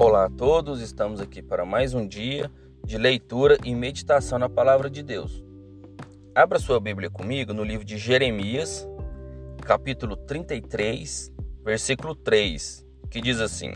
[0.00, 2.50] Olá a todos, estamos aqui para mais um dia
[2.82, 5.44] de leitura e meditação na palavra de Deus.
[6.34, 8.88] Abra sua Bíblia comigo no livro de Jeremias,
[9.60, 11.30] capítulo 33,
[11.62, 13.72] versículo 3, que diz assim: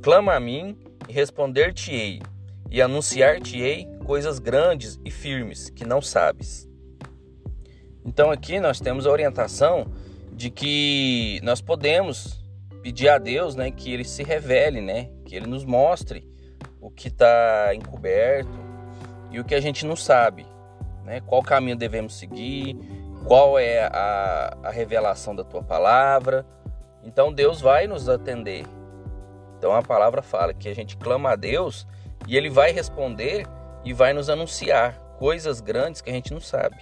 [0.00, 0.78] Clama a mim
[1.08, 2.22] e responder-te-ei,
[2.70, 6.70] e anunciar-te-ei coisas grandes e firmes que não sabes.
[8.04, 9.90] Então aqui nós temos a orientação
[10.32, 12.41] de que nós podemos
[12.82, 16.28] pedir a Deus, né, que ele se revele, né, que ele nos mostre
[16.80, 18.50] o que está encoberto
[19.30, 20.46] e o que a gente não sabe,
[21.04, 22.76] né, qual caminho devemos seguir,
[23.26, 26.44] qual é a, a revelação da tua palavra.
[27.04, 28.64] Então Deus vai nos atender.
[29.56, 31.86] Então a palavra fala que a gente clama a Deus
[32.26, 33.46] e ele vai responder
[33.84, 36.76] e vai nos anunciar coisas grandes que a gente não sabe.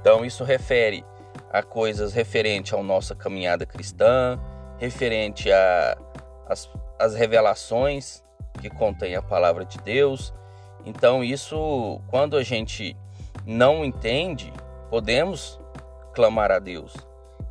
[0.00, 1.04] Então isso refere
[1.50, 4.38] a coisas referente à nossa caminhada cristã,
[4.78, 5.48] referente
[6.98, 8.22] as revelações
[8.60, 10.32] que contém a palavra de Deus.
[10.84, 12.96] Então, isso, quando a gente
[13.44, 14.52] não entende,
[14.88, 15.60] podemos
[16.14, 16.94] clamar a Deus,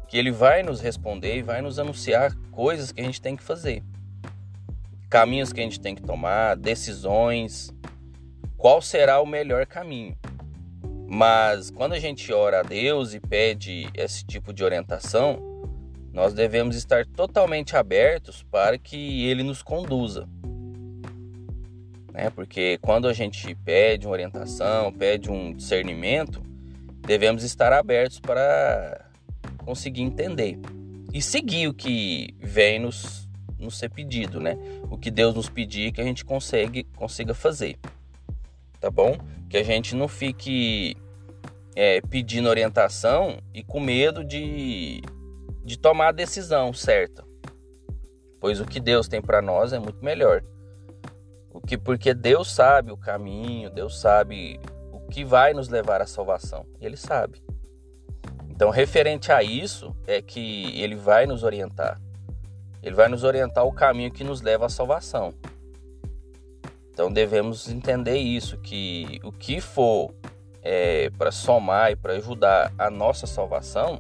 [0.08, 3.44] que Ele vai nos responder e vai nos anunciar coisas que a gente tem que
[3.44, 3.84] fazer,
[5.10, 7.74] caminhos que a gente tem que tomar, decisões,
[8.58, 10.18] qual será o melhor caminho.
[11.08, 15.55] Mas quando a gente ora a Deus e pede esse tipo de orientação,
[16.16, 20.26] nós devemos estar totalmente abertos para que ele nos conduza.
[22.14, 22.30] Né?
[22.30, 26.42] Porque quando a gente pede uma orientação, pede um discernimento,
[27.06, 29.10] devemos estar abertos para
[29.58, 30.58] conseguir entender
[31.14, 33.28] e seguir o que vem nos,
[33.60, 34.58] nos ser pedido, né?
[34.90, 37.78] O que Deus nos pedir que a gente consegue, consiga fazer,
[38.80, 39.18] tá bom?
[39.50, 40.96] Que a gente não fique
[41.76, 45.02] é, pedindo orientação e com medo de
[45.66, 47.26] de tomar a decisão certa.
[48.40, 50.44] Pois o que Deus tem para nós é muito melhor.
[51.52, 54.60] O que porque Deus sabe o caminho, Deus sabe
[54.92, 56.66] o que vai nos levar à salvação.
[56.80, 57.44] Ele sabe.
[58.50, 62.00] Então, referente a isso é que ele vai nos orientar.
[62.84, 65.34] Ele vai nos orientar o caminho que nos leva à salvação.
[66.96, 70.14] Então devemos entender isso, que o que for
[70.62, 74.00] é, para somar e para ajudar a nossa salvação,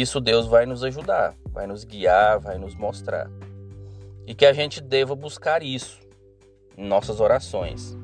[0.00, 3.30] isso Deus vai nos ajudar, vai nos guiar, vai nos mostrar.
[4.26, 6.00] E que a gente deva buscar isso
[6.78, 7.94] em nossas orações.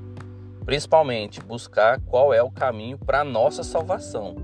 [0.67, 4.37] Principalmente buscar qual é o caminho para a nossa salvação.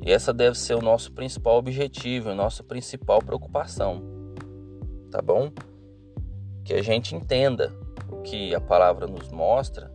[0.00, 4.02] E essa deve ser o nosso principal objetivo, a nossa principal preocupação.
[5.10, 5.50] Tá bom?
[6.64, 7.70] Que a gente entenda
[8.10, 9.92] o que a palavra nos mostra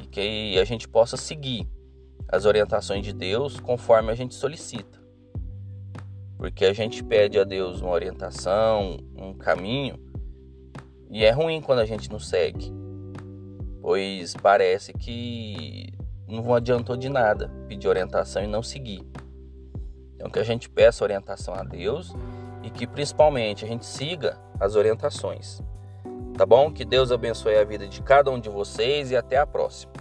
[0.00, 1.68] e que a gente possa seguir
[2.28, 5.05] as orientações de Deus conforme a gente solicita.
[6.36, 9.98] Porque a gente pede a Deus uma orientação, um caminho,
[11.10, 12.72] e é ruim quando a gente não segue,
[13.80, 15.92] pois parece que
[16.28, 19.02] não adiantou de nada pedir orientação e não seguir.
[20.14, 22.14] Então que a gente peça orientação a Deus
[22.62, 25.62] e que principalmente a gente siga as orientações.
[26.36, 26.70] Tá bom?
[26.70, 29.92] Que Deus abençoe a vida de cada um de vocês e até a próxima.